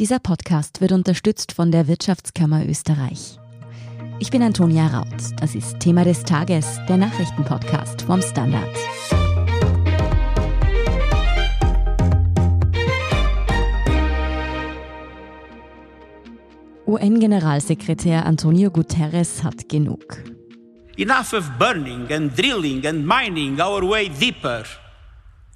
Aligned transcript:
Dieser 0.00 0.18
Podcast 0.18 0.80
wird 0.80 0.92
unterstützt 0.92 1.52
von 1.52 1.70
der 1.70 1.86
Wirtschaftskammer 1.86 2.66
Österreich. 2.66 3.38
Ich 4.18 4.30
bin 4.30 4.42
Antonia 4.42 4.86
Raut. 4.86 5.06
Das 5.38 5.54
ist 5.54 5.78
Thema 5.78 6.04
des 6.04 6.22
Tages, 6.22 6.80
der 6.88 6.96
Nachrichtenpodcast 6.96 8.00
vom 8.00 8.22
Standard. 8.22 8.74
UN-Generalsekretär 16.86 18.24
Antonio 18.24 18.70
Guterres 18.70 19.44
hat 19.44 19.68
genug. 19.68 20.24
Enough 20.96 21.34
of 21.34 21.50
burning 21.58 22.10
and 22.10 22.34
drilling 22.34 22.86
and 22.86 23.06
mining 23.06 23.60
our 23.60 23.86
way 23.86 24.08
deeper. 24.08 24.64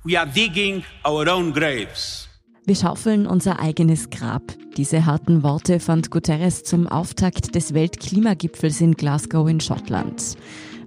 We 0.05 0.21
are 0.21 0.31
digging 0.31 0.85
our 1.03 1.27
own 1.31 1.51
graves. 1.51 2.29
Wir 2.67 2.77
schaufeln 2.77 3.27
unser 3.27 3.61
eigenes 3.61 4.09
Grab. 4.09 4.43
Diese 4.79 5.05
harten 5.05 5.43
Worte 5.43 5.81
fand 5.81 6.11
Guterres 6.11 6.65
zum 6.65 6.87
Auftakt 6.87 7.55
des 7.55 7.75
Weltklimagipfels 7.75 8.81
in 8.81 8.93
Glasgow 8.93 9.47
in 9.51 9.61
Schottland. 9.61 10.39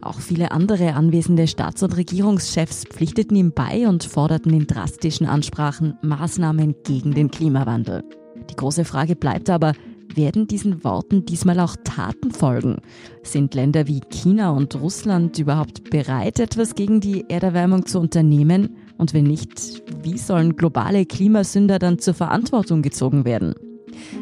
Auch 0.02 0.20
viele 0.20 0.50
andere 0.50 0.96
anwesende 0.96 1.48
Staats- 1.48 1.84
und 1.84 1.96
Regierungschefs 1.96 2.86
pflichteten 2.86 3.36
ihm 3.36 3.52
bei 3.52 3.88
und 3.88 4.04
forderten 4.04 4.54
in 4.54 4.66
drastischen 4.66 5.28
Ansprachen 5.28 6.00
Maßnahmen 6.02 6.74
gegen 6.84 7.14
den 7.14 7.30
Klimawandel. 7.30 8.04
Die 8.50 8.56
große 8.56 8.84
Frage 8.84 9.16
bleibt 9.16 9.52
aber, 9.52 9.74
werden 10.16 10.48
diesen 10.48 10.84
Worten 10.84 11.26
diesmal 11.26 11.60
auch 11.60 11.76
Taten 11.84 12.32
folgen? 12.32 12.78
Sind 13.22 13.54
Länder 13.54 13.86
wie 13.86 14.02
China 14.10 14.50
und 14.50 14.74
Russland 14.82 15.38
überhaupt 15.38 15.92
bereit, 15.92 16.40
etwas 16.40 16.74
gegen 16.74 17.02
die 17.02 17.26
Erderwärmung 17.30 17.86
zu 17.86 18.00
unternehmen? 18.00 18.78
Und 18.98 19.14
wenn 19.14 19.26
nicht, 19.26 19.84
wie 20.04 20.18
sollen 20.18 20.56
globale 20.56 21.06
Klimasünder 21.06 21.80
dann 21.80 22.00
zur 22.00 22.14
Verantwortung 22.14 22.82
gezogen 22.82 23.26
werden? 23.26 23.54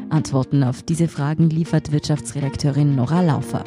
Antworten 0.10 0.64
auf 0.64 0.84
diese 0.84 1.08
Fragen 1.08 1.50
liefert 1.50 1.92
Wirtschaftsredakteurin 1.92 2.96
Nora 2.96 3.22
Laufer. 3.22 3.64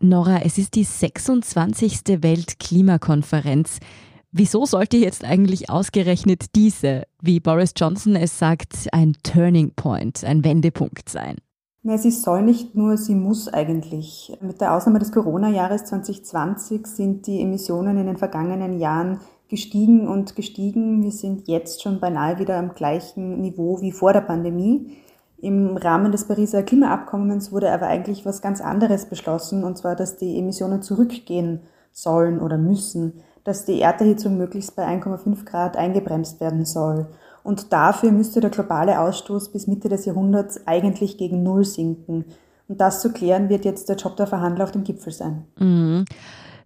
Nora, 0.00 0.40
es 0.42 0.58
ist 0.58 0.74
die 0.74 0.84
26. 0.84 2.22
Weltklimakonferenz. 2.22 3.78
Wieso 4.32 4.64
sollte 4.64 4.96
jetzt 4.96 5.24
eigentlich 5.24 5.70
ausgerechnet 5.70 6.54
diese, 6.54 7.04
wie 7.20 7.40
Boris 7.40 7.72
Johnson 7.76 8.16
es 8.16 8.38
sagt, 8.38 8.88
ein 8.92 9.14
Turning 9.22 9.72
Point, 9.74 10.24
ein 10.24 10.44
Wendepunkt 10.44 11.08
sein? 11.08 11.36
Na, 11.82 11.96
sie 11.96 12.10
soll 12.10 12.42
nicht 12.42 12.74
nur, 12.74 12.98
sie 12.98 13.14
muss 13.14 13.48
eigentlich. 13.48 14.36
Mit 14.42 14.60
der 14.60 14.74
Ausnahme 14.74 14.98
des 14.98 15.12
Corona-Jahres 15.12 15.86
2020 15.86 16.86
sind 16.86 17.26
die 17.26 17.40
Emissionen 17.40 17.96
in 17.96 18.06
den 18.06 18.18
vergangenen 18.18 18.78
Jahren 18.78 19.20
gestiegen 19.48 20.06
und 20.06 20.36
gestiegen. 20.36 21.02
Wir 21.02 21.10
sind 21.10 21.48
jetzt 21.48 21.82
schon 21.82 21.98
beinahe 21.98 22.38
wieder 22.38 22.58
am 22.58 22.74
gleichen 22.74 23.40
Niveau 23.40 23.80
wie 23.80 23.92
vor 23.92 24.12
der 24.12 24.20
Pandemie. 24.20 24.94
Im 25.38 25.78
Rahmen 25.78 26.12
des 26.12 26.28
Pariser 26.28 26.62
Klimaabkommens 26.62 27.50
wurde 27.50 27.72
aber 27.72 27.86
eigentlich 27.86 28.26
was 28.26 28.42
ganz 28.42 28.60
anderes 28.60 29.06
beschlossen, 29.06 29.64
und 29.64 29.78
zwar, 29.78 29.96
dass 29.96 30.18
die 30.18 30.38
Emissionen 30.38 30.82
zurückgehen 30.82 31.60
sollen 31.92 32.40
oder 32.40 32.58
müssen, 32.58 33.22
dass 33.42 33.64
die 33.64 33.80
Erderhitzung 33.80 34.36
möglichst 34.36 34.76
bei 34.76 34.86
1,5 34.86 35.46
Grad 35.46 35.78
eingebremst 35.78 36.42
werden 36.42 36.66
soll. 36.66 37.06
Und 37.50 37.72
dafür 37.72 38.12
müsste 38.12 38.38
der 38.38 38.50
globale 38.50 39.00
Ausstoß 39.00 39.48
bis 39.50 39.66
Mitte 39.66 39.88
des 39.88 40.04
Jahrhunderts 40.04 40.68
eigentlich 40.68 41.18
gegen 41.18 41.42
Null 41.42 41.64
sinken. 41.64 42.24
Und 42.68 42.80
das 42.80 43.02
zu 43.02 43.12
klären 43.12 43.48
wird 43.48 43.64
jetzt 43.64 43.88
der 43.88 43.96
Job 43.96 44.14
der 44.14 44.28
Verhandler 44.28 44.62
auf 44.62 44.70
dem 44.70 44.84
Gipfel 44.84 45.12
sein. 45.12 45.46
Mhm. 45.58 46.04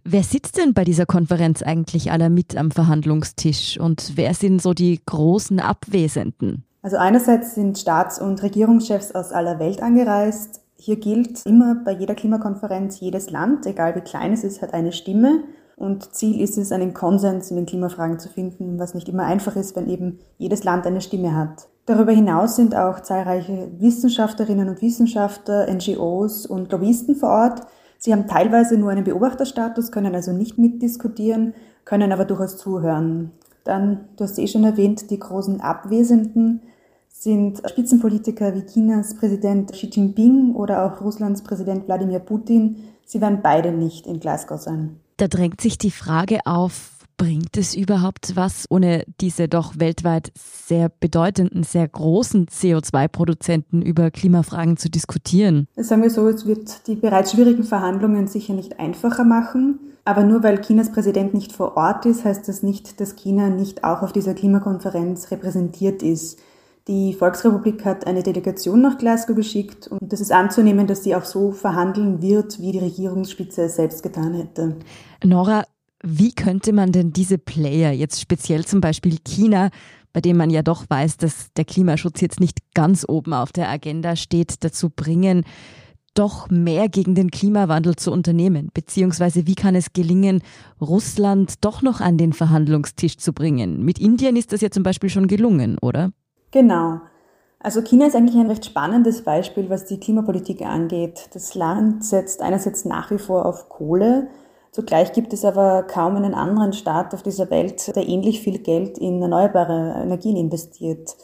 Wer 0.04 0.22
sitzt 0.22 0.58
denn 0.58 0.74
bei 0.74 0.84
dieser 0.84 1.06
Konferenz 1.06 1.62
eigentlich 1.62 2.12
aller 2.12 2.28
mit 2.28 2.54
am 2.58 2.70
Verhandlungstisch 2.70 3.80
und 3.80 4.12
wer 4.16 4.34
sind 4.34 4.60
so 4.60 4.74
die 4.74 5.00
großen 5.06 5.58
Abwesenden? 5.58 6.66
Also 6.82 6.98
einerseits 6.98 7.54
sind 7.54 7.78
Staats- 7.78 8.20
und 8.20 8.42
Regierungschefs 8.42 9.12
aus 9.12 9.32
aller 9.32 9.58
Welt 9.58 9.82
angereist. 9.82 10.60
Hier 10.76 10.96
gilt 10.96 11.46
immer 11.46 11.76
bei 11.82 11.92
jeder 11.92 12.14
Klimakonferenz, 12.14 13.00
jedes 13.00 13.30
Land, 13.30 13.64
egal 13.64 13.96
wie 13.96 14.02
klein 14.02 14.34
es 14.34 14.44
ist, 14.44 14.60
hat 14.60 14.74
eine 14.74 14.92
Stimme. 14.92 15.44
Und 15.76 16.14
Ziel 16.14 16.40
ist 16.40 16.56
es, 16.56 16.72
einen 16.72 16.94
Konsens 16.94 17.50
in 17.50 17.56
den 17.56 17.66
Klimafragen 17.66 18.18
zu 18.18 18.28
finden, 18.28 18.78
was 18.78 18.94
nicht 18.94 19.08
immer 19.08 19.24
einfach 19.24 19.56
ist, 19.56 19.74
wenn 19.74 19.88
eben 19.88 20.20
jedes 20.38 20.64
Land 20.64 20.86
eine 20.86 21.00
Stimme 21.00 21.36
hat. 21.36 21.68
Darüber 21.86 22.12
hinaus 22.12 22.56
sind 22.56 22.74
auch 22.74 23.00
zahlreiche 23.00 23.68
Wissenschaftlerinnen 23.78 24.68
und 24.68 24.80
Wissenschaftler, 24.80 25.66
NGOs 25.72 26.46
und 26.46 26.72
Lobbyisten 26.72 27.16
vor 27.16 27.30
Ort. 27.30 27.60
Sie 27.98 28.12
haben 28.12 28.26
teilweise 28.26 28.78
nur 28.78 28.90
einen 28.90 29.04
Beobachterstatus, 29.04 29.92
können 29.92 30.14
also 30.14 30.32
nicht 30.32 30.58
mitdiskutieren, 30.58 31.54
können 31.84 32.12
aber 32.12 32.24
durchaus 32.24 32.56
zuhören. 32.56 33.32
Dann, 33.64 34.08
du 34.16 34.24
hast 34.24 34.38
eh 34.38 34.46
schon 34.46 34.64
erwähnt, 34.64 35.10
die 35.10 35.18
großen 35.18 35.60
Abwesenden 35.60 36.62
sind 37.08 37.62
Spitzenpolitiker 37.66 38.54
wie 38.54 38.66
Chinas 38.66 39.14
Präsident 39.14 39.72
Xi 39.72 39.86
Jinping 39.86 40.54
oder 40.54 40.84
auch 40.84 41.00
Russlands 41.00 41.42
Präsident 41.42 41.86
Wladimir 41.86 42.18
Putin. 42.18 42.76
Sie 43.04 43.20
werden 43.20 43.40
beide 43.42 43.72
nicht 43.72 44.06
in 44.06 44.20
Glasgow 44.20 44.60
sein. 44.60 45.00
Da 45.16 45.28
drängt 45.28 45.60
sich 45.60 45.78
die 45.78 45.90
Frage 45.92 46.40
auf, 46.44 46.94
bringt 47.16 47.56
es 47.56 47.76
überhaupt 47.76 48.34
was, 48.34 48.66
ohne 48.68 49.04
diese 49.20 49.48
doch 49.48 49.78
weltweit 49.78 50.32
sehr 50.34 50.88
bedeutenden, 50.88 51.62
sehr 51.62 51.86
großen 51.86 52.46
CO2-Produzenten 52.46 53.82
über 53.82 54.10
Klimafragen 54.10 54.76
zu 54.76 54.90
diskutieren? 54.90 55.68
Sagen 55.76 56.02
wir 56.02 56.10
so, 56.10 56.28
es 56.28 56.46
wird 56.46 56.86
die 56.88 56.96
bereits 56.96 57.32
schwierigen 57.32 57.64
Verhandlungen 57.64 58.26
sicher 58.26 58.54
nicht 58.54 58.80
einfacher 58.80 59.24
machen. 59.24 59.78
Aber 60.04 60.24
nur 60.24 60.42
weil 60.42 60.60
Chinas 60.60 60.92
Präsident 60.92 61.32
nicht 61.32 61.52
vor 61.52 61.76
Ort 61.76 62.04
ist, 62.04 62.24
heißt 62.24 62.46
das 62.46 62.62
nicht, 62.62 63.00
dass 63.00 63.16
China 63.16 63.48
nicht 63.48 63.84
auch 63.84 64.02
auf 64.02 64.12
dieser 64.12 64.34
Klimakonferenz 64.34 65.30
repräsentiert 65.30 66.02
ist. 66.02 66.38
Die 66.86 67.14
Volksrepublik 67.14 67.82
hat 67.86 68.06
eine 68.06 68.22
Delegation 68.22 68.82
nach 68.82 68.98
Glasgow 68.98 69.34
geschickt 69.34 69.88
und 69.88 70.12
es 70.12 70.20
ist 70.20 70.32
anzunehmen, 70.32 70.86
dass 70.86 71.02
sie 71.02 71.16
auch 71.16 71.24
so 71.24 71.50
verhandeln 71.50 72.20
wird, 72.20 72.60
wie 72.60 72.72
die 72.72 72.78
Regierungsspitze 72.78 73.62
es 73.62 73.76
selbst 73.76 74.02
getan 74.02 74.34
hätte. 74.34 74.76
Nora, 75.24 75.64
wie 76.02 76.34
könnte 76.34 76.74
man 76.74 76.92
denn 76.92 77.10
diese 77.10 77.38
Player, 77.38 77.90
jetzt 77.90 78.20
speziell 78.20 78.66
zum 78.66 78.82
Beispiel 78.82 79.16
China, 79.24 79.70
bei 80.12 80.20
dem 80.20 80.36
man 80.36 80.50
ja 80.50 80.62
doch 80.62 80.84
weiß, 80.86 81.16
dass 81.16 81.50
der 81.54 81.64
Klimaschutz 81.64 82.20
jetzt 82.20 82.38
nicht 82.38 82.58
ganz 82.74 83.06
oben 83.08 83.32
auf 83.32 83.50
der 83.50 83.70
Agenda 83.70 84.14
steht, 84.14 84.62
dazu 84.62 84.90
bringen, 84.90 85.44
doch 86.12 86.50
mehr 86.50 86.90
gegen 86.90 87.14
den 87.14 87.30
Klimawandel 87.30 87.96
zu 87.96 88.12
unternehmen? 88.12 88.68
Beziehungsweise 88.74 89.46
wie 89.46 89.54
kann 89.54 89.74
es 89.74 89.94
gelingen, 89.94 90.42
Russland 90.82 91.64
doch 91.64 91.80
noch 91.80 92.02
an 92.02 92.18
den 92.18 92.34
Verhandlungstisch 92.34 93.16
zu 93.16 93.32
bringen? 93.32 93.82
Mit 93.82 93.98
Indien 93.98 94.36
ist 94.36 94.52
das 94.52 94.60
ja 94.60 94.70
zum 94.70 94.82
Beispiel 94.82 95.08
schon 95.08 95.28
gelungen, 95.28 95.78
oder? 95.78 96.12
Genau. 96.54 97.00
Also 97.58 97.82
China 97.82 98.06
ist 98.06 98.14
eigentlich 98.14 98.36
ein 98.36 98.46
recht 98.46 98.64
spannendes 98.64 99.24
Beispiel, 99.24 99.70
was 99.70 99.86
die 99.86 99.98
Klimapolitik 99.98 100.62
angeht. 100.62 101.28
Das 101.34 101.56
Land 101.56 102.04
setzt 102.04 102.40
einerseits 102.42 102.84
nach 102.84 103.10
wie 103.10 103.18
vor 103.18 103.44
auf 103.44 103.68
Kohle, 103.68 104.28
zugleich 104.70 105.12
gibt 105.12 105.32
es 105.32 105.44
aber 105.44 105.82
kaum 105.82 106.14
einen 106.14 106.32
anderen 106.32 106.72
Staat 106.72 107.12
auf 107.12 107.24
dieser 107.24 107.50
Welt, 107.50 107.96
der 107.96 108.08
ähnlich 108.08 108.40
viel 108.40 108.60
Geld 108.60 108.98
in 108.98 109.20
erneuerbare 109.20 110.00
Energien 110.00 110.36
investiert. 110.36 111.16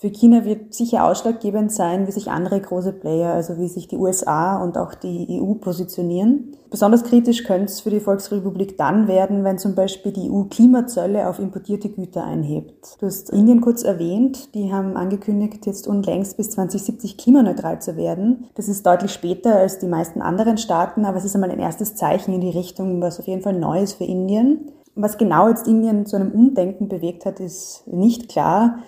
Für 0.00 0.10
China 0.10 0.44
wird 0.44 0.74
sicher 0.74 1.04
ausschlaggebend 1.04 1.72
sein, 1.72 2.06
wie 2.06 2.12
sich 2.12 2.30
andere 2.30 2.60
große 2.60 2.92
Player, 2.92 3.32
also 3.32 3.58
wie 3.58 3.66
sich 3.66 3.88
die 3.88 3.96
USA 3.96 4.62
und 4.62 4.78
auch 4.78 4.94
die 4.94 5.40
EU 5.42 5.54
positionieren. 5.54 6.56
Besonders 6.70 7.02
kritisch 7.02 7.42
könnte 7.42 7.64
es 7.64 7.80
für 7.80 7.90
die 7.90 7.98
Volksrepublik 7.98 8.78
dann 8.78 9.08
werden, 9.08 9.42
wenn 9.42 9.58
zum 9.58 9.74
Beispiel 9.74 10.12
die 10.12 10.30
EU 10.30 10.44
Klimazölle 10.44 11.28
auf 11.28 11.40
importierte 11.40 11.88
Güter 11.88 12.22
einhebt. 12.22 12.96
Du 13.00 13.06
hast 13.06 13.30
Indien 13.30 13.60
kurz 13.60 13.82
erwähnt, 13.82 14.54
die 14.54 14.72
haben 14.72 14.96
angekündigt, 14.96 15.66
jetzt 15.66 15.88
unlängst 15.88 16.36
bis 16.36 16.50
2070 16.50 17.16
klimaneutral 17.16 17.82
zu 17.82 17.96
werden. 17.96 18.44
Das 18.54 18.68
ist 18.68 18.86
deutlich 18.86 19.10
später 19.10 19.56
als 19.56 19.80
die 19.80 19.88
meisten 19.88 20.22
anderen 20.22 20.58
Staaten, 20.58 21.06
aber 21.06 21.16
es 21.16 21.24
ist 21.24 21.34
einmal 21.34 21.50
ein 21.50 21.58
erstes 21.58 21.96
Zeichen 21.96 22.32
in 22.32 22.40
die 22.40 22.50
Richtung, 22.50 23.00
was 23.00 23.18
auf 23.18 23.26
jeden 23.26 23.42
Fall 23.42 23.58
neu 23.58 23.82
ist 23.82 23.94
für 23.94 24.04
Indien. 24.04 24.70
Was 24.94 25.18
genau 25.18 25.48
jetzt 25.48 25.66
Indien 25.66 26.06
zu 26.06 26.14
einem 26.14 26.30
Umdenken 26.30 26.86
bewegt 26.86 27.26
hat, 27.26 27.40
ist 27.40 27.82
nicht 27.88 28.28
klar. 28.28 28.78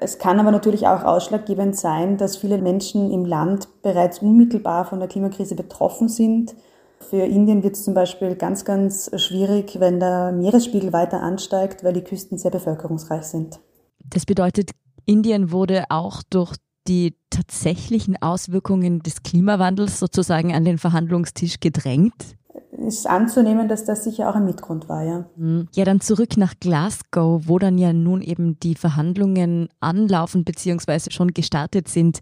Es 0.00 0.18
kann 0.18 0.38
aber 0.38 0.52
natürlich 0.52 0.86
auch 0.86 1.02
ausschlaggebend 1.02 1.76
sein, 1.76 2.18
dass 2.18 2.36
viele 2.36 2.58
Menschen 2.58 3.10
im 3.10 3.24
Land 3.24 3.66
bereits 3.82 4.20
unmittelbar 4.20 4.84
von 4.84 5.00
der 5.00 5.08
Klimakrise 5.08 5.56
betroffen 5.56 6.08
sind. 6.08 6.54
Für 7.00 7.24
Indien 7.24 7.64
wird 7.64 7.74
es 7.74 7.82
zum 7.82 7.94
Beispiel 7.94 8.36
ganz, 8.36 8.64
ganz 8.64 9.10
schwierig, 9.16 9.80
wenn 9.80 9.98
der 9.98 10.30
Meeresspiegel 10.30 10.92
weiter 10.92 11.20
ansteigt, 11.20 11.82
weil 11.82 11.94
die 11.94 12.04
Küsten 12.04 12.38
sehr 12.38 12.52
bevölkerungsreich 12.52 13.24
sind. 13.24 13.58
Das 14.04 14.24
bedeutet, 14.24 14.70
Indien 15.04 15.50
wurde 15.50 15.84
auch 15.88 16.22
durch 16.30 16.54
die 16.86 17.16
tatsächlichen 17.30 18.16
Auswirkungen 18.22 19.00
des 19.00 19.24
Klimawandels 19.24 19.98
sozusagen 19.98 20.54
an 20.54 20.64
den 20.64 20.78
Verhandlungstisch 20.78 21.58
gedrängt? 21.58 22.37
Ist 22.70 23.06
anzunehmen, 23.06 23.68
dass 23.68 23.84
das 23.84 24.04
sicher 24.04 24.28
auch 24.28 24.34
ein 24.34 24.44
Mitgrund 24.44 24.88
war, 24.88 25.02
ja. 25.02 25.24
Mhm. 25.36 25.68
Ja, 25.74 25.84
dann 25.84 26.00
zurück 26.00 26.36
nach 26.36 26.54
Glasgow, 26.60 27.42
wo 27.46 27.58
dann 27.58 27.78
ja 27.78 27.92
nun 27.92 28.22
eben 28.22 28.58
die 28.60 28.74
Verhandlungen 28.74 29.68
anlaufen 29.80 30.44
bzw. 30.44 31.10
schon 31.10 31.32
gestartet 31.32 31.88
sind. 31.88 32.20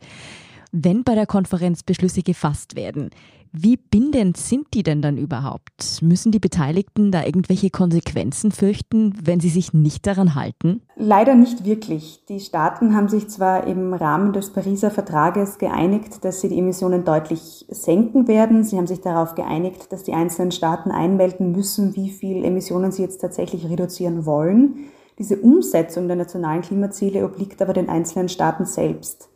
Wenn 0.73 1.05
bei 1.05 1.15
der 1.15 1.27
Konferenz 1.27 1.83
Beschlüsse 1.83 2.23
gefasst 2.23 2.77
werden, 2.77 3.11
wie 3.59 3.79
bindend 3.79 4.37
sind 4.37 4.67
die 4.75 4.83
denn 4.83 5.01
dann 5.01 5.17
überhaupt? 5.17 6.03
Müssen 6.03 6.31
die 6.31 6.39
Beteiligten 6.39 7.11
da 7.11 7.25
irgendwelche 7.25 7.71
Konsequenzen 7.71 8.53
fürchten, 8.53 9.15
wenn 9.25 9.41
sie 9.41 9.49
sich 9.49 9.73
nicht 9.73 10.07
daran 10.07 10.35
halten? 10.35 10.83
Leider 10.95 11.35
nicht 11.35 11.65
wirklich. 11.65 12.23
Die 12.29 12.41
Staaten 12.41 12.95
haben 12.95 13.09
sich 13.09 13.29
zwar 13.29 13.67
im 13.67 13.95
Rahmen 13.95 14.35
des 14.35 14.53
Pariser 14.53 14.91
Vertrages 14.91 15.57
geeinigt, 15.57 16.23
dass 16.23 16.43
sie 16.43 16.51
die 16.51 16.59
Emissionen 16.59 17.05
deutlich 17.07 17.65
senken 17.69 18.29
werden. 18.29 18.63
Sie 18.63 18.77
haben 18.77 18.87
sich 18.87 19.01
darauf 19.01 19.35
geeinigt, 19.35 19.91
dass 19.91 20.03
die 20.03 20.13
einzelnen 20.13 20.53
Staaten 20.53 20.91
einmelden 20.91 21.53
müssen, 21.53 21.97
wie 21.97 22.11
viel 22.11 22.45
Emissionen 22.45 22.93
sie 22.93 23.03
jetzt 23.03 23.23
tatsächlich 23.23 23.71
reduzieren 23.71 24.27
wollen. 24.27 24.91
Diese 25.19 25.39
Umsetzung 25.39 26.09
der 26.09 26.17
nationalen 26.17 26.61
Klimaziele 26.61 27.25
obliegt 27.25 27.63
aber 27.63 27.73
den 27.73 27.89
einzelnen 27.89 28.29
Staaten 28.29 28.67
selbst. 28.67 29.31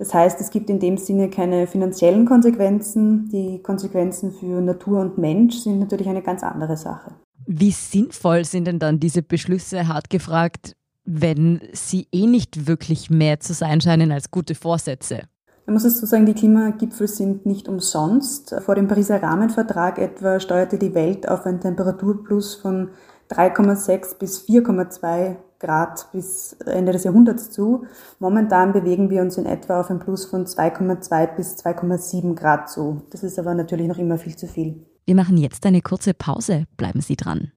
Das 0.00 0.14
heißt, 0.14 0.40
es 0.40 0.48
gibt 0.48 0.70
in 0.70 0.80
dem 0.80 0.96
Sinne 0.96 1.28
keine 1.28 1.66
finanziellen 1.66 2.24
Konsequenzen. 2.24 3.28
Die 3.28 3.62
Konsequenzen 3.62 4.32
für 4.32 4.62
Natur 4.62 4.98
und 4.98 5.18
Mensch 5.18 5.58
sind 5.58 5.78
natürlich 5.78 6.08
eine 6.08 6.22
ganz 6.22 6.42
andere 6.42 6.78
Sache. 6.78 7.12
Wie 7.44 7.70
sinnvoll 7.70 8.46
sind 8.46 8.66
denn 8.66 8.78
dann 8.78 8.98
diese 8.98 9.22
Beschlüsse, 9.22 9.88
hart 9.88 10.08
gefragt, 10.08 10.74
wenn 11.04 11.60
sie 11.74 12.08
eh 12.12 12.26
nicht 12.26 12.66
wirklich 12.66 13.10
mehr 13.10 13.40
zu 13.40 13.52
sein 13.52 13.82
scheinen 13.82 14.10
als 14.10 14.30
gute 14.30 14.54
Vorsätze? 14.54 15.24
Man 15.66 15.74
muss 15.74 15.84
es 15.84 16.00
so 16.00 16.06
sagen, 16.06 16.24
die 16.24 16.32
Klimagipfel 16.32 17.06
sind 17.06 17.44
nicht 17.44 17.68
umsonst. 17.68 18.54
Vor 18.64 18.76
dem 18.76 18.88
Pariser 18.88 19.22
Rahmenvertrag 19.22 19.98
etwa 19.98 20.40
steuerte 20.40 20.78
die 20.78 20.94
Welt 20.94 21.28
auf 21.28 21.44
ein 21.44 21.60
Temperaturplus 21.60 22.54
von 22.54 22.88
3,6 23.28 24.18
bis 24.18 24.48
4,2 24.48 25.36
Grad 25.60 26.08
bis 26.12 26.54
Ende 26.66 26.92
des 26.92 27.04
Jahrhunderts 27.04 27.50
zu. 27.50 27.86
Momentan 28.18 28.72
bewegen 28.72 29.10
wir 29.10 29.20
uns 29.22 29.36
in 29.36 29.46
etwa 29.46 29.80
auf 29.80 29.90
ein 29.90 30.00
Plus 30.00 30.24
von 30.24 30.46
2,2 30.46 31.36
bis 31.36 31.56
2,7 31.58 32.34
Grad 32.34 32.70
zu. 32.70 33.02
Das 33.10 33.22
ist 33.22 33.38
aber 33.38 33.54
natürlich 33.54 33.86
noch 33.86 33.98
immer 33.98 34.18
viel 34.18 34.36
zu 34.36 34.48
viel. 34.48 34.86
Wir 35.04 35.14
machen 35.14 35.36
jetzt 35.36 35.64
eine 35.66 35.82
kurze 35.82 36.14
Pause. 36.14 36.64
Bleiben 36.76 37.00
Sie 37.00 37.16
dran. 37.16 37.52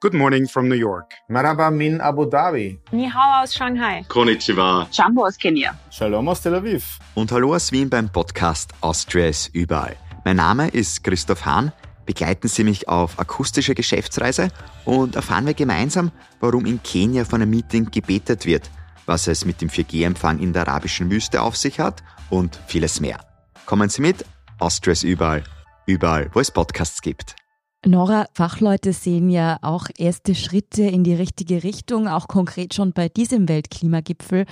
Good 0.00 0.14
morning 0.14 0.46
from 0.46 0.68
New 0.68 0.76
York. 0.76 1.12
Marhaba 1.28 1.70
min 1.70 2.00
Abu 2.00 2.24
Dhabi. 2.24 2.78
Ni 2.92 3.08
hao 3.10 3.42
aus 3.42 3.52
Shanghai. 3.54 4.04
Konnichiwa. 4.08 4.86
Jumbo 4.92 5.26
aus 5.26 5.36
Kenia. 5.36 5.76
Shalom 5.90 6.28
aus 6.28 6.40
Tel 6.40 6.54
Aviv. 6.54 6.98
Und 7.14 7.32
hallo 7.32 7.54
aus 7.54 7.72
Wien 7.72 7.90
beim 7.90 8.08
Podcast 8.08 8.70
Austria 8.80 9.26
ist 9.26 9.52
überall. 9.54 9.96
Mein 10.24 10.36
Name 10.36 10.68
ist 10.68 11.02
Christoph 11.02 11.44
Hahn. 11.44 11.72
Begleiten 12.08 12.48
Sie 12.48 12.64
mich 12.64 12.88
auf 12.88 13.18
akustische 13.18 13.74
Geschäftsreise 13.74 14.48
und 14.86 15.14
erfahren 15.14 15.44
wir 15.44 15.52
gemeinsam, 15.52 16.10
warum 16.40 16.64
in 16.64 16.82
Kenia 16.82 17.26
von 17.26 17.42
einem 17.42 17.50
Meeting 17.50 17.90
gebetet 17.90 18.46
wird, 18.46 18.70
was 19.04 19.26
es 19.26 19.44
mit 19.44 19.60
dem 19.60 19.68
4G-Empfang 19.68 20.38
in 20.38 20.54
der 20.54 20.66
arabischen 20.66 21.10
Wüste 21.10 21.42
auf 21.42 21.54
sich 21.54 21.80
hat 21.80 22.02
und 22.30 22.58
vieles 22.66 23.00
mehr. 23.00 23.20
Kommen 23.66 23.90
Sie 23.90 24.00
mit, 24.00 24.24
Austria 24.58 24.92
ist 24.92 25.02
überall, 25.02 25.44
überall, 25.84 26.30
wo 26.32 26.40
es 26.40 26.50
Podcasts 26.50 27.02
gibt. 27.02 27.36
Nora, 27.84 28.24
Fachleute 28.32 28.94
sehen 28.94 29.28
ja 29.28 29.58
auch 29.60 29.88
erste 29.98 30.34
Schritte 30.34 30.84
in 30.84 31.04
die 31.04 31.14
richtige 31.14 31.62
Richtung, 31.62 32.08
auch 32.08 32.26
konkret 32.26 32.72
schon 32.72 32.94
bei 32.94 33.10
diesem 33.10 33.50
Weltklimagipfel. 33.50 34.46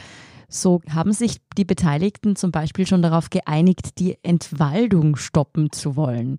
So 0.47 0.83
haben 0.91 1.15
sich 1.15 1.39
die 1.57 1.65
Beteiligten 1.65 2.37
zum 2.37 2.53
Beispiel 2.53 2.87
schon 2.87 3.01
darauf 3.01 3.31
geeinigt, 3.31 3.99
die 3.99 4.19
Entwaldung 4.23 5.17
stoppen 5.17 5.73
zu 5.73 5.97
wollen. 5.97 6.37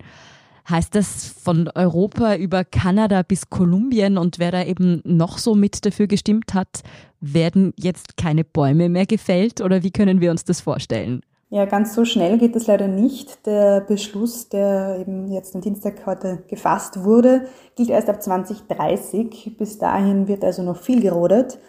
Heißt 0.69 0.95
das 0.95 1.25
von 1.25 1.69
Europa 1.75 2.35
über 2.35 2.65
Kanada 2.65 3.21
bis 3.21 3.49
Kolumbien 3.49 4.17
und 4.17 4.37
wer 4.37 4.51
da 4.51 4.63
eben 4.63 5.01
noch 5.05 5.37
so 5.37 5.55
mit 5.55 5.85
dafür 5.85 6.07
gestimmt 6.07 6.53
hat, 6.53 6.81
werden 7.21 7.73
jetzt 7.77 8.17
keine 8.17 8.43
Bäume 8.43 8.89
mehr 8.89 9.05
gefällt 9.05 9.61
oder 9.61 9.81
wie 9.83 9.91
können 9.91 10.19
wir 10.19 10.29
uns 10.29 10.43
das 10.43 10.59
vorstellen? 10.59 11.21
Ja, 11.49 11.63
ganz 11.63 11.95
so 11.95 12.03
schnell 12.03 12.37
geht 12.37 12.57
es 12.57 12.67
leider 12.67 12.89
nicht. 12.89 13.45
Der 13.45 13.79
Beschluss, 13.79 14.49
der 14.49 14.97
eben 14.99 15.31
jetzt 15.31 15.55
am 15.55 15.61
Dienstag 15.61 16.05
heute 16.05 16.43
gefasst 16.49 17.05
wurde, 17.05 17.47
gilt 17.77 17.89
erst 17.89 18.09
ab 18.09 18.21
2030. 18.21 19.55
Bis 19.57 19.77
dahin 19.77 20.27
wird 20.27 20.43
also 20.43 20.63
noch 20.63 20.75
viel 20.75 21.01
gerodet. 21.01 21.59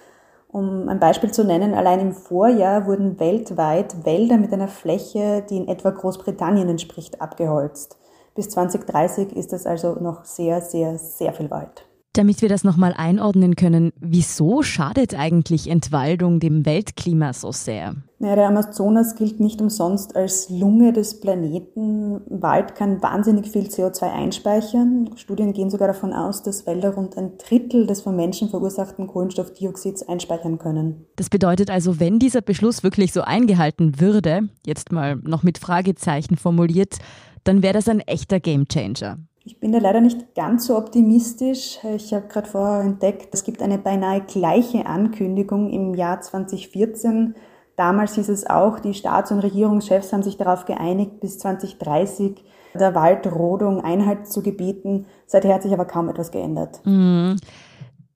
Um 0.48 0.88
ein 0.88 0.98
Beispiel 0.98 1.30
zu 1.30 1.44
nennen, 1.44 1.74
allein 1.74 2.00
im 2.00 2.12
Vorjahr 2.12 2.88
wurden 2.88 3.20
weltweit 3.20 4.04
Wälder 4.04 4.38
mit 4.38 4.52
einer 4.52 4.66
Fläche, 4.66 5.44
die 5.48 5.58
in 5.58 5.68
etwa 5.68 5.90
Großbritannien 5.90 6.68
entspricht, 6.68 7.20
abgeholzt. 7.20 7.98
Bis 8.34 8.48
2030 8.50 9.32
ist 9.32 9.52
es 9.52 9.66
also 9.66 9.94
noch 9.94 10.24
sehr, 10.24 10.60
sehr, 10.60 10.98
sehr 10.98 11.32
viel 11.32 11.50
Wald. 11.50 11.88
Damit 12.14 12.42
wir 12.42 12.48
das 12.48 12.64
nochmal 12.64 12.94
einordnen 12.96 13.54
können, 13.54 13.92
wieso 14.00 14.62
schadet 14.62 15.16
eigentlich 15.16 15.70
Entwaldung 15.70 16.40
dem 16.40 16.66
Weltklima 16.66 17.32
so 17.32 17.52
sehr? 17.52 17.94
Naja, 18.18 18.34
der 18.34 18.48
Amazonas 18.48 19.14
gilt 19.14 19.38
nicht 19.38 19.60
umsonst 19.60 20.16
als 20.16 20.50
Lunge 20.50 20.92
des 20.92 21.20
Planeten. 21.20 22.20
Wald 22.28 22.74
kann 22.74 23.00
wahnsinnig 23.00 23.46
viel 23.46 23.68
CO2 23.68 24.12
einspeichern. 24.12 25.10
Studien 25.14 25.52
gehen 25.52 25.70
sogar 25.70 25.86
davon 25.86 26.12
aus, 26.12 26.42
dass 26.42 26.66
Wälder 26.66 26.94
rund 26.94 27.16
ein 27.16 27.38
Drittel 27.38 27.86
des 27.86 28.00
von 28.00 28.16
Menschen 28.16 28.48
verursachten 28.48 29.06
Kohlenstoffdioxids 29.06 30.02
einspeichern 30.02 30.58
können. 30.58 31.06
Das 31.14 31.30
bedeutet 31.30 31.70
also, 31.70 32.00
wenn 32.00 32.18
dieser 32.18 32.40
Beschluss 32.40 32.82
wirklich 32.82 33.12
so 33.12 33.20
eingehalten 33.20 34.00
würde, 34.00 34.48
jetzt 34.66 34.90
mal 34.90 35.14
noch 35.14 35.44
mit 35.44 35.58
Fragezeichen 35.58 36.36
formuliert, 36.36 36.96
dann 37.44 37.62
wäre 37.62 37.74
das 37.74 37.88
ein 37.88 38.00
echter 38.00 38.40
Gamechanger. 38.40 39.18
Ich 39.44 39.60
bin 39.60 39.72
da 39.72 39.78
leider 39.78 40.02
nicht 40.02 40.34
ganz 40.34 40.66
so 40.66 40.76
optimistisch. 40.76 41.78
Ich 41.96 42.12
habe 42.12 42.28
gerade 42.28 42.48
vorher 42.48 42.82
entdeckt, 42.82 43.28
es 43.32 43.44
gibt 43.44 43.62
eine 43.62 43.78
beinahe 43.78 44.20
gleiche 44.20 44.84
Ankündigung 44.84 45.70
im 45.70 45.94
Jahr 45.94 46.20
2014. 46.20 47.34
Damals 47.74 48.16
hieß 48.16 48.28
es 48.28 48.46
auch, 48.46 48.78
die 48.80 48.92
Staats- 48.92 49.32
und 49.32 49.38
Regierungschefs 49.38 50.12
haben 50.12 50.22
sich 50.22 50.36
darauf 50.36 50.66
geeinigt, 50.66 51.20
bis 51.20 51.38
2030 51.38 52.44
der 52.74 52.94
Waldrodung 52.94 53.80
Einhalt 53.80 54.26
zu 54.26 54.42
gebieten. 54.42 55.06
Seither 55.26 55.54
hat 55.54 55.62
sich 55.62 55.72
aber 55.72 55.86
kaum 55.86 56.08
etwas 56.08 56.30
geändert. 56.30 56.80
Mhm. 56.84 57.36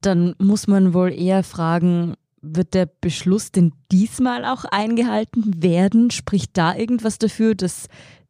Dann 0.03 0.35
muss 0.39 0.67
man 0.67 0.95
wohl 0.95 1.13
eher 1.13 1.45
fragen, 1.45 2.15
wird 2.43 2.75
der 2.75 2.89
Beschluss 3.01 3.53
denn 3.53 3.73
diesmal 3.91 4.45
auch 4.45 4.65
eingehalten 4.65 5.63
werden? 5.63 6.11
Spricht 6.11 6.59
da 6.59 6.75
irgendwas 6.75 7.19
dafür, 7.19 7.55
dass 7.55 7.87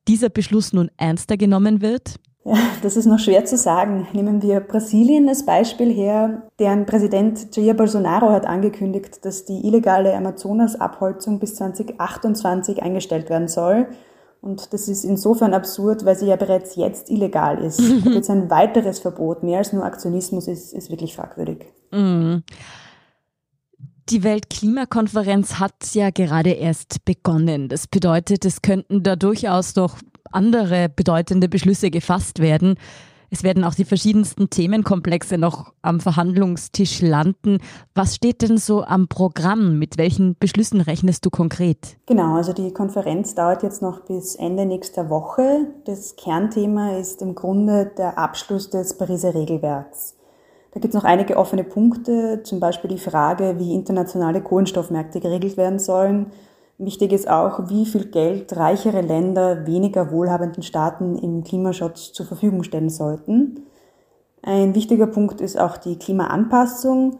dieser 0.08 0.28
Beschluss 0.28 0.72
nun 0.72 0.90
ernster 0.96 1.36
genommen 1.36 1.80
wird? 1.80 2.16
Ja, 2.44 2.58
das 2.82 2.96
ist 2.96 3.06
noch 3.06 3.20
schwer 3.20 3.44
zu 3.44 3.56
sagen. 3.56 4.08
Nehmen 4.12 4.42
wir 4.42 4.60
Brasilien 4.60 5.28
als 5.28 5.46
Beispiel 5.46 5.92
her. 5.92 6.42
Deren 6.58 6.86
Präsident 6.86 7.54
Jair 7.56 7.74
Bolsonaro 7.74 8.30
hat 8.30 8.46
angekündigt, 8.46 9.24
dass 9.24 9.44
die 9.44 9.64
illegale 9.66 10.14
Amazonas-Abholzung 10.16 11.38
bis 11.38 11.54
2028 11.54 12.82
eingestellt 12.82 13.30
werden 13.30 13.46
soll. 13.46 13.86
Und 14.40 14.72
das 14.72 14.88
ist 14.88 15.04
insofern 15.04 15.54
absurd, 15.54 16.04
weil 16.04 16.16
sie 16.16 16.26
ja 16.26 16.34
bereits 16.34 16.74
jetzt 16.74 17.10
illegal 17.10 17.58
ist. 17.58 17.78
Und 18.04 18.12
jetzt 18.12 18.28
ein 18.28 18.50
weiteres 18.50 18.98
Verbot, 18.98 19.44
mehr 19.44 19.58
als 19.58 19.72
nur 19.72 19.84
Aktionismus, 19.84 20.48
ist, 20.48 20.72
ist 20.72 20.90
wirklich 20.90 21.14
fragwürdig. 21.14 21.66
Mm. 21.92 22.38
Die 24.12 24.24
Weltklimakonferenz 24.24 25.58
hat 25.58 25.94
ja 25.94 26.10
gerade 26.10 26.50
erst 26.50 27.06
begonnen. 27.06 27.70
Das 27.70 27.86
bedeutet, 27.86 28.44
es 28.44 28.60
könnten 28.60 29.02
da 29.02 29.16
durchaus 29.16 29.74
noch 29.74 29.96
andere 30.30 30.90
bedeutende 30.90 31.48
Beschlüsse 31.48 31.90
gefasst 31.90 32.38
werden. 32.38 32.74
Es 33.30 33.42
werden 33.42 33.64
auch 33.64 33.74
die 33.74 33.86
verschiedensten 33.86 34.50
Themenkomplexe 34.50 35.38
noch 35.38 35.72
am 35.80 35.98
Verhandlungstisch 35.98 37.00
landen. 37.00 37.56
Was 37.94 38.16
steht 38.16 38.42
denn 38.42 38.58
so 38.58 38.84
am 38.84 39.08
Programm? 39.08 39.78
Mit 39.78 39.96
welchen 39.96 40.36
Beschlüssen 40.38 40.82
rechnest 40.82 41.24
du 41.24 41.30
konkret? 41.30 41.96
Genau, 42.04 42.34
also 42.34 42.52
die 42.52 42.70
Konferenz 42.74 43.34
dauert 43.34 43.62
jetzt 43.62 43.80
noch 43.80 44.00
bis 44.00 44.34
Ende 44.34 44.66
nächster 44.66 45.08
Woche. 45.08 45.68
Das 45.86 46.16
Kernthema 46.16 46.98
ist 46.98 47.22
im 47.22 47.34
Grunde 47.34 47.90
der 47.96 48.18
Abschluss 48.18 48.68
des 48.68 48.98
Pariser 48.98 49.34
Regelwerks. 49.34 50.16
Da 50.72 50.80
gibt 50.80 50.94
es 50.94 51.00
noch 51.00 51.04
einige 51.04 51.36
offene 51.36 51.64
Punkte, 51.64 52.42
zum 52.44 52.58
Beispiel 52.58 52.88
die 52.88 52.98
Frage, 52.98 53.56
wie 53.58 53.74
internationale 53.74 54.40
Kohlenstoffmärkte 54.40 55.20
geregelt 55.20 55.58
werden 55.58 55.78
sollen. 55.78 56.32
Wichtig 56.78 57.12
ist 57.12 57.28
auch, 57.28 57.68
wie 57.68 57.84
viel 57.84 58.06
Geld 58.06 58.56
reichere 58.56 59.02
Länder 59.02 59.66
weniger 59.66 60.10
wohlhabenden 60.10 60.62
Staaten 60.62 61.16
im 61.18 61.44
Klimaschutz 61.44 62.12
zur 62.12 62.24
Verfügung 62.24 62.62
stellen 62.62 62.88
sollten. 62.88 63.66
Ein 64.42 64.74
wichtiger 64.74 65.06
Punkt 65.06 65.40
ist 65.42 65.60
auch 65.60 65.76
die 65.76 65.98
Klimaanpassung. 65.98 67.18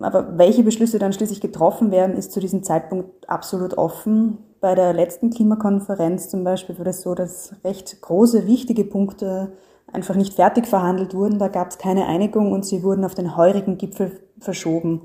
Aber 0.00 0.36
welche 0.38 0.62
Beschlüsse 0.62 0.98
dann 0.98 1.12
schließlich 1.12 1.40
getroffen 1.40 1.90
werden, 1.90 2.16
ist 2.16 2.32
zu 2.32 2.40
diesem 2.40 2.62
Zeitpunkt 2.62 3.28
absolut 3.28 3.78
offen. 3.78 4.38
Bei 4.60 4.74
der 4.74 4.92
letzten 4.92 5.30
Klimakonferenz 5.30 6.28
zum 6.28 6.44
Beispiel 6.44 6.78
war 6.78 6.86
es 6.86 7.02
so, 7.02 7.14
dass 7.14 7.54
recht 7.64 8.00
große, 8.02 8.46
wichtige 8.46 8.84
Punkte 8.84 9.52
einfach 9.92 10.14
nicht 10.14 10.34
fertig 10.34 10.66
verhandelt 10.66 11.14
wurden. 11.14 11.38
Da 11.38 11.48
gab 11.48 11.70
es 11.70 11.78
keine 11.78 12.06
Einigung 12.06 12.52
und 12.52 12.64
sie 12.64 12.82
wurden 12.82 13.04
auf 13.04 13.14
den 13.14 13.36
heurigen 13.36 13.78
Gipfel 13.78 14.20
verschoben. 14.38 15.02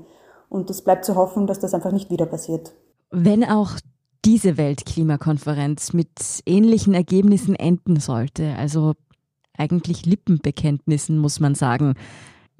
Und 0.48 0.68
es 0.70 0.82
bleibt 0.82 1.04
zu 1.04 1.14
hoffen, 1.14 1.46
dass 1.46 1.60
das 1.60 1.74
einfach 1.74 1.92
nicht 1.92 2.10
wieder 2.10 2.26
passiert. 2.26 2.72
Wenn 3.10 3.44
auch 3.44 3.72
diese 4.24 4.56
Weltklimakonferenz 4.56 5.92
mit 5.92 6.10
ähnlichen 6.44 6.94
Ergebnissen 6.94 7.54
enden 7.54 8.00
sollte, 8.00 8.54
also 8.56 8.94
eigentlich 9.56 10.06
Lippenbekenntnissen, 10.06 11.18
muss 11.18 11.40
man 11.40 11.54
sagen, 11.54 11.94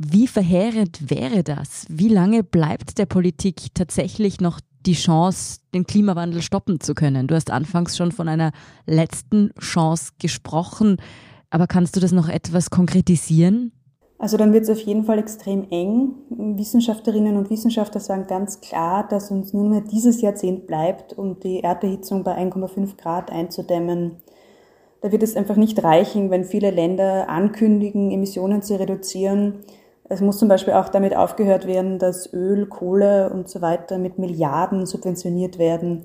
Wie 0.03 0.29
verheerend 0.29 1.11
wäre 1.11 1.45
das? 1.45 1.85
Wie 1.91 2.09
lange 2.09 2.43
bleibt 2.43 2.97
der 2.97 3.05
Politik 3.05 3.75
tatsächlich 3.75 4.41
noch 4.41 4.59
die 4.87 4.95
Chance, 4.95 5.61
den 5.75 5.85
Klimawandel 5.87 6.41
stoppen 6.41 6.81
zu 6.81 6.95
können? 6.95 7.27
Du 7.27 7.35
hast 7.35 7.51
anfangs 7.51 7.99
schon 7.99 8.11
von 8.11 8.27
einer 8.27 8.53
letzten 8.87 9.51
Chance 9.61 10.13
gesprochen, 10.19 10.97
aber 11.51 11.67
kannst 11.67 11.97
du 11.97 12.01
das 12.01 12.13
noch 12.13 12.29
etwas 12.29 12.71
konkretisieren? 12.71 13.73
Also 14.19 14.37
dann 14.37 14.53
wird 14.53 14.65
es 14.65 14.71
auf 14.71 14.81
jeden 14.81 15.05
Fall 15.05 15.19
extrem 15.19 15.67
eng. 15.71 16.13
Wissenschaftlerinnen 16.29 17.37
und 17.37 17.49
Wissenschaftler 17.49 18.01
sagen 18.01 18.27
ganz 18.27 18.61
klar, 18.61 19.09
dass 19.09 19.31
uns 19.31 19.55
nur 19.55 19.69
mehr 19.69 19.81
dieses 19.81 20.21
Jahrzehnt 20.21 20.67
bleibt, 20.67 21.15
um 21.17 21.41
die 21.41 21.61
Erderhitzung 21.61 22.23
bei 22.23 22.37
1,5 22.37 22.99
Grad 22.99 23.33
einzudämmen. 23.33 24.17
Da 25.01 25.11
wird 25.11 25.23
es 25.23 25.37
einfach 25.37 25.57
nicht 25.57 25.83
reichen, 25.83 26.31
wenn 26.31 26.45
viele 26.45 26.71
Länder 26.71 27.31
ankündigen, 27.31 28.11
Emissionen 28.11 28.61
zu 28.61 28.79
reduzieren. 28.79 29.61
Es 30.05 30.21
muss 30.21 30.39
zum 30.39 30.49
Beispiel 30.49 30.75
auch 30.75 30.91
damit 30.91 31.17
aufgehört 31.17 31.67
werden, 31.67 31.99
dass 31.99 32.31
Öl, 32.35 32.67
Kohle 32.67 33.31
und 33.31 33.49
so 33.49 33.63
weiter 33.63 33.97
mit 33.97 34.19
Milliarden 34.19 34.85
subventioniert 34.85 35.59
werden. 35.59 36.05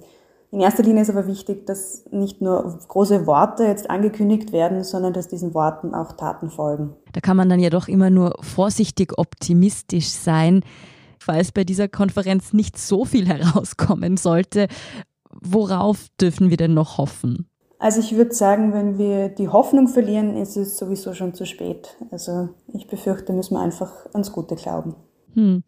In 0.55 0.61
erster 0.61 0.83
Linie 0.83 1.01
ist 1.01 1.09
aber 1.09 1.27
wichtig, 1.27 1.65
dass 1.65 2.05
nicht 2.11 2.39
nur 2.39 2.79
große 2.87 3.27
Worte 3.27 3.65
jetzt 3.65 3.89
angekündigt 3.89 4.53
werden, 4.53 4.85
sondern 4.85 5.11
dass 5.11 5.27
diesen 5.27 5.53
Worten 5.53 5.93
auch 5.93 6.13
Taten 6.13 6.49
folgen. 6.49 6.93
Da 7.11 7.19
kann 7.19 7.35
man 7.35 7.49
dann 7.49 7.59
ja 7.59 7.69
doch 7.69 7.89
immer 7.89 8.09
nur 8.09 8.35
vorsichtig 8.39 9.17
optimistisch 9.17 10.07
sein, 10.07 10.61
falls 11.19 11.51
bei 11.51 11.65
dieser 11.65 11.89
Konferenz 11.89 12.53
nicht 12.53 12.77
so 12.77 13.03
viel 13.03 13.27
herauskommen 13.27 14.15
sollte. 14.15 14.69
Worauf 15.29 16.07
dürfen 16.21 16.49
wir 16.49 16.55
denn 16.55 16.73
noch 16.73 16.97
hoffen? 16.97 17.49
Also 17.77 17.99
ich 17.99 18.15
würde 18.15 18.33
sagen, 18.33 18.71
wenn 18.71 18.97
wir 18.97 19.27
die 19.27 19.49
Hoffnung 19.49 19.89
verlieren, 19.89 20.37
ist 20.37 20.55
es 20.55 20.77
sowieso 20.77 21.13
schon 21.13 21.33
zu 21.33 21.45
spät. 21.45 21.97
Also 22.11 22.47
ich 22.71 22.87
befürchte, 22.87 23.33
müssen 23.33 23.55
wir 23.55 23.61
einfach 23.61 23.91
ans 24.13 24.31
Gute 24.31 24.55
glauben. 24.55 24.95
Hm. 25.33 25.63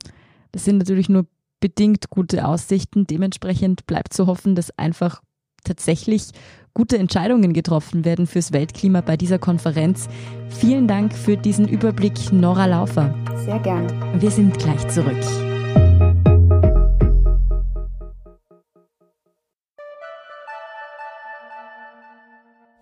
Das 0.54 0.64
sind 0.64 0.78
natürlich 0.78 1.10
nur 1.10 1.26
bedingt 1.60 2.10
gute 2.10 2.48
Aussichten. 2.48 3.08
Dementsprechend 3.08 3.86
bleibt 3.88 4.14
zu 4.14 4.28
hoffen, 4.28 4.56
dass 4.56 4.78
einfach 4.78 5.22
tatsächlich 5.64 6.30
gute 6.74 6.98
Entscheidungen 6.98 7.54
getroffen 7.54 8.06
werden 8.06 8.28
fürs 8.28 8.54
Weltklima 8.54 9.02
bei 9.02 9.18
dieser 9.18 9.40
Konferenz. 9.40 10.08
Vielen 10.50 10.88
Dank 10.88 11.14
für 11.14 11.36
diesen 11.36 11.68
Überblick, 11.68 12.32
Nora 12.32 12.68
Laufer. 12.68 13.16
Sehr 13.46 13.60
gern. 13.60 14.22
Wir 14.22 14.32
sind 14.32 14.58
gleich 14.60 14.88
zurück. 14.88 15.57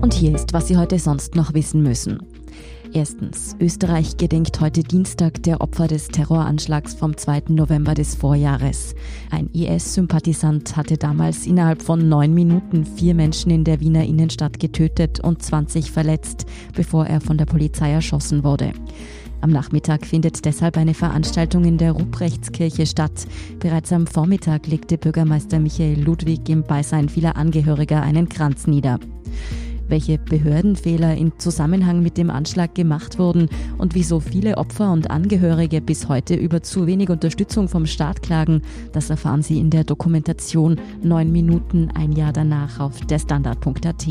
Und 0.00 0.14
hier 0.14 0.34
ist, 0.34 0.52
was 0.52 0.68
Sie 0.68 0.76
heute 0.76 0.98
sonst 0.98 1.34
noch 1.34 1.54
wissen 1.54 1.82
müssen. 1.82 2.18
Erstens. 2.92 3.54
Österreich 3.60 4.16
gedenkt 4.16 4.60
heute 4.60 4.82
Dienstag 4.82 5.42
der 5.44 5.60
Opfer 5.60 5.86
des 5.86 6.08
Terroranschlags 6.08 6.94
vom 6.94 7.16
2. 7.16 7.44
November 7.48 7.94
des 7.94 8.16
Vorjahres. 8.16 8.96
Ein 9.30 9.48
IS-Sympathisant 9.52 10.76
hatte 10.76 10.96
damals 10.96 11.46
innerhalb 11.46 11.82
von 11.82 12.08
neun 12.08 12.34
Minuten 12.34 12.84
vier 12.84 13.14
Menschen 13.14 13.52
in 13.52 13.62
der 13.62 13.78
Wiener 13.78 14.04
Innenstadt 14.04 14.58
getötet 14.58 15.20
und 15.20 15.40
20 15.40 15.92
verletzt, 15.92 16.46
bevor 16.74 17.06
er 17.06 17.20
von 17.20 17.38
der 17.38 17.46
Polizei 17.46 17.92
erschossen 17.92 18.42
wurde. 18.42 18.72
Am 19.40 19.50
Nachmittag 19.50 20.04
findet 20.04 20.44
deshalb 20.44 20.76
eine 20.76 20.94
Veranstaltung 20.94 21.64
in 21.64 21.78
der 21.78 21.92
Ruprechtskirche 21.92 22.86
statt. 22.86 23.26
Bereits 23.60 23.92
am 23.92 24.08
Vormittag 24.08 24.66
legte 24.66 24.98
Bürgermeister 24.98 25.60
Michael 25.60 26.02
Ludwig 26.02 26.48
im 26.48 26.64
Beisein 26.64 27.08
vieler 27.08 27.36
Angehöriger 27.36 28.02
einen 28.02 28.28
Kranz 28.28 28.66
nieder 28.66 28.98
welche 29.90 30.18
Behördenfehler 30.18 31.16
in 31.16 31.32
Zusammenhang 31.38 32.02
mit 32.02 32.16
dem 32.16 32.30
Anschlag 32.30 32.74
gemacht 32.74 33.18
wurden 33.18 33.48
und 33.78 33.94
wieso 33.94 34.20
viele 34.20 34.56
Opfer 34.58 34.92
und 34.92 35.10
Angehörige 35.10 35.80
bis 35.80 36.08
heute 36.08 36.34
über 36.34 36.62
zu 36.62 36.86
wenig 36.86 37.10
Unterstützung 37.10 37.68
vom 37.68 37.86
Staat 37.86 38.22
klagen, 38.22 38.62
das 38.92 39.10
erfahren 39.10 39.42
Sie 39.42 39.58
in 39.58 39.70
der 39.70 39.84
Dokumentation 39.84 40.80
9 41.02 41.30
Minuten 41.30 41.90
ein 41.94 42.12
Jahr 42.12 42.32
danach 42.32 42.80
auf 42.80 43.00
derstandard.at. 43.00 44.06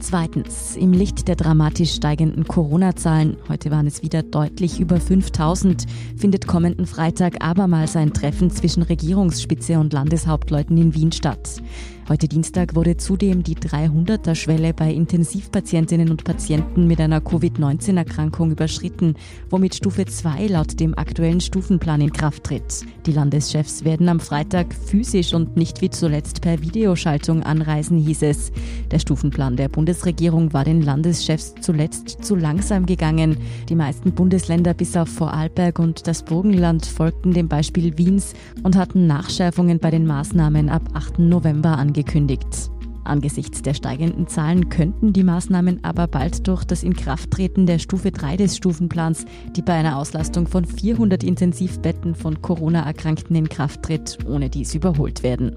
Zweitens, 0.00 0.76
im 0.76 0.92
Licht 0.92 1.28
der 1.28 1.36
dramatisch 1.36 1.94
steigenden 1.94 2.44
Corona-Zahlen, 2.44 3.36
heute 3.48 3.70
waren 3.70 3.86
es 3.86 4.02
wieder 4.02 4.22
deutlich 4.22 4.78
über 4.78 5.00
5000, 5.00 5.86
findet 6.16 6.46
kommenden 6.46 6.86
Freitag 6.86 7.42
abermals 7.42 7.96
ein 7.96 8.12
Treffen 8.12 8.50
zwischen 8.50 8.82
Regierungsspitze 8.82 9.78
und 9.78 9.92
Landeshauptleuten 9.92 10.76
in 10.76 10.94
Wien 10.94 11.12
statt. 11.12 11.62
Heute 12.06 12.28
Dienstag 12.28 12.74
wurde 12.74 12.98
zudem 12.98 13.42
die 13.42 13.56
300er-Schwelle 13.56 14.74
bei 14.74 14.92
Intensivpatientinnen 14.92 16.10
und 16.10 16.22
Patienten 16.22 16.86
mit 16.86 17.00
einer 17.00 17.22
Covid-19-Erkrankung 17.22 18.50
überschritten, 18.50 19.14
womit 19.48 19.74
Stufe 19.74 20.04
2 20.04 20.48
laut 20.48 20.78
dem 20.80 20.98
aktuellen 20.98 21.40
Stufenplan 21.40 22.02
in 22.02 22.12
Kraft 22.12 22.44
tritt. 22.44 22.84
Die 23.06 23.12
Landeschefs 23.12 23.84
werden 23.84 24.10
am 24.10 24.20
Freitag 24.20 24.74
physisch 24.74 25.32
und 25.32 25.56
nicht 25.56 25.80
wie 25.80 25.88
zuletzt 25.88 26.42
per 26.42 26.60
Videoschaltung 26.60 27.42
anreisen, 27.42 27.96
hieß 27.96 28.20
es. 28.24 28.52
Der 28.90 28.98
Stufenplan 28.98 29.56
der 29.56 29.70
Bundesregierung 29.94 30.52
war 30.52 30.64
den 30.64 30.82
Landeschefs 30.82 31.54
zuletzt 31.60 32.24
zu 32.24 32.34
langsam 32.34 32.84
gegangen. 32.84 33.36
Die 33.68 33.76
meisten 33.76 34.12
Bundesländer 34.12 34.74
bis 34.74 34.96
auf 34.96 35.08
Vorarlberg 35.08 35.78
und 35.78 36.08
das 36.08 36.24
Burgenland 36.24 36.84
folgten 36.84 37.32
dem 37.32 37.46
Beispiel 37.46 37.96
Wiens 37.96 38.34
und 38.64 38.74
hatten 38.74 39.06
Nachschärfungen 39.06 39.78
bei 39.78 39.92
den 39.92 40.04
Maßnahmen 40.04 40.68
ab 40.68 40.82
8. 40.94 41.20
November 41.20 41.78
angekündigt. 41.78 42.72
Angesichts 43.04 43.62
der 43.62 43.74
steigenden 43.74 44.26
Zahlen 44.26 44.68
könnten 44.68 45.12
die 45.12 45.22
Maßnahmen 45.22 45.84
aber 45.84 46.08
bald 46.08 46.48
durch 46.48 46.64
das 46.64 46.82
Inkrafttreten 46.82 47.64
der 47.64 47.78
Stufe 47.78 48.10
3 48.10 48.36
des 48.36 48.56
Stufenplans, 48.56 49.26
die 49.54 49.62
bei 49.62 49.74
einer 49.74 49.96
Auslastung 49.96 50.48
von 50.48 50.64
400 50.64 51.22
Intensivbetten 51.22 52.16
von 52.16 52.42
Corona-Erkrankten 52.42 53.36
in 53.36 53.48
Kraft 53.48 53.84
tritt, 53.84 54.18
ohne 54.28 54.50
dies 54.50 54.74
überholt 54.74 55.22
werden. 55.22 55.54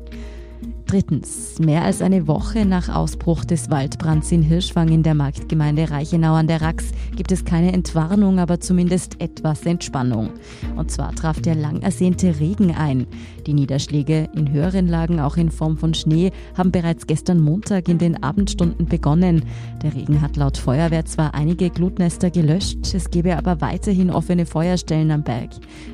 Drittens. 0.87 1.59
Mehr 1.59 1.83
als 1.83 2.01
eine 2.01 2.27
Woche 2.27 2.65
nach 2.65 2.87
Ausbruch 2.87 3.43
des 3.43 3.69
Waldbrands 3.69 4.31
in 4.31 4.41
Hirschwang 4.41 4.87
in 4.87 5.03
der 5.03 5.15
Marktgemeinde 5.15 5.91
Reichenau 5.91 6.35
an 6.35 6.47
der 6.47 6.61
Rax 6.61 6.91
gibt 7.13 7.33
es 7.33 7.43
keine 7.43 7.73
Entwarnung, 7.73 8.39
aber 8.39 8.61
zumindest 8.61 9.19
etwas 9.19 9.65
Entspannung. 9.65 10.29
Und 10.77 10.89
zwar 10.89 11.13
traf 11.13 11.41
der 11.41 11.55
lang 11.55 11.81
ersehnte 11.81 12.39
Regen 12.39 12.73
ein. 12.73 13.05
Die 13.45 13.53
Niederschläge 13.53 14.29
in 14.33 14.49
höheren 14.53 14.87
Lagen, 14.87 15.19
auch 15.19 15.35
in 15.35 15.51
Form 15.51 15.77
von 15.77 15.93
Schnee, 15.93 16.31
haben 16.57 16.71
bereits 16.71 17.05
gestern 17.05 17.41
Montag 17.41 17.89
in 17.89 17.97
den 17.97 18.23
Abendstunden 18.23 18.85
begonnen. 18.85 19.43
Der 19.83 19.93
Regen 19.93 20.21
hat 20.21 20.37
laut 20.37 20.57
Feuerwehr 20.57 21.03
zwar 21.03 21.33
einige 21.33 21.69
Glutnester 21.69 22.29
gelöscht, 22.29 22.93
es 22.93 23.09
gebe 23.09 23.35
aber 23.35 23.59
weiterhin 23.59 24.09
offene 24.09 24.45
Feuerstellen 24.45 25.11
am 25.11 25.23
Berg. 25.23 25.49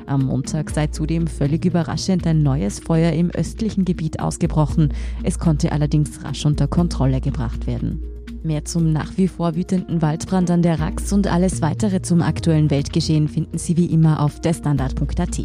Am 0.06 0.26
Montag 0.26 0.70
sei 0.70 0.86
zudem 0.86 1.26
völlig 1.26 1.64
überraschend 1.64 2.28
ein 2.28 2.44
neues 2.44 2.78
Feuer 2.78 3.10
im 3.12 3.30
östlichen 3.30 3.84
Gebiet 3.84 4.20
ausgebrochen 4.20 4.83
Wochen. 4.84 4.88
Es 5.22 5.38
konnte 5.38 5.72
allerdings 5.72 6.24
rasch 6.24 6.46
unter 6.46 6.68
Kontrolle 6.68 7.20
gebracht 7.20 7.66
werden. 7.66 8.02
Mehr 8.42 8.64
zum 8.64 8.92
nach 8.92 9.16
wie 9.16 9.28
vor 9.28 9.56
wütenden 9.56 10.02
Waldbrand 10.02 10.50
an 10.50 10.60
der 10.60 10.78
Rax 10.78 11.12
und 11.12 11.26
alles 11.26 11.62
weitere 11.62 12.02
zum 12.02 12.20
aktuellen 12.20 12.70
Weltgeschehen 12.70 13.28
finden 13.28 13.56
Sie 13.56 13.76
wie 13.76 13.86
immer 13.86 14.20
auf 14.20 14.40
derstandard.at. 14.40 15.44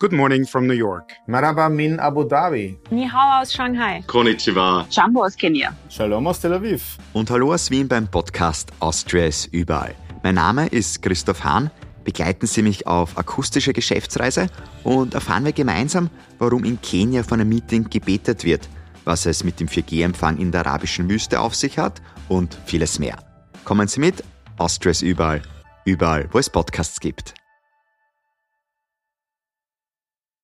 Good 0.00 0.12
morning 0.12 0.46
from 0.46 0.66
New 0.66 0.74
York. 0.74 1.12
Marhaba 1.28 1.68
min 1.70 2.00
Abu 2.00 2.24
Dhabi. 2.24 2.76
Ni 2.90 3.06
hao 3.06 3.40
aus 3.40 3.52
Shanghai. 3.52 4.02
Konnichiwa. 4.06 4.86
Jumbo 4.90 5.24
aus 5.24 5.36
Kenia. 5.36 5.76
Shalom 5.88 6.26
aus 6.26 6.40
Tel 6.40 6.54
Aviv. 6.54 6.98
Und 7.12 7.30
hallo 7.30 7.52
aus 7.52 7.70
Wien 7.70 7.86
beim 7.86 8.08
Podcast 8.08 8.72
Austria 8.80 9.26
ist 9.26 9.46
überall. 9.52 9.94
Mein 10.24 10.34
Name 10.34 10.66
ist 10.66 11.02
Christoph 11.02 11.44
Hahn. 11.44 11.70
Begleiten 12.02 12.46
Sie 12.46 12.62
mich 12.62 12.86
auf 12.86 13.16
akustische 13.16 13.72
Geschäftsreise 13.72 14.48
und 14.82 15.14
erfahren 15.14 15.44
wir 15.44 15.52
gemeinsam, 15.52 16.10
warum 16.38 16.64
in 16.64 16.80
Kenia 16.80 17.22
von 17.22 17.40
einem 17.40 17.50
Meeting 17.50 17.88
gebetet 17.88 18.44
wird, 18.44 18.68
was 19.10 19.26
es 19.26 19.42
mit 19.42 19.58
dem 19.58 19.66
4G-Empfang 19.66 20.38
in 20.38 20.52
der 20.52 20.64
arabischen 20.64 21.10
Wüste 21.10 21.40
auf 21.40 21.56
sich 21.56 21.78
hat 21.78 22.00
und 22.28 22.56
vieles 22.64 23.00
mehr. 23.00 23.18
Kommen 23.64 23.88
Sie 23.88 23.98
mit, 23.98 24.22
Austria 24.56 24.92
ist 24.92 25.02
überall, 25.02 25.42
überall, 25.84 26.28
wo 26.30 26.38
es 26.38 26.48
Podcasts 26.48 27.00
gibt. 27.00 27.34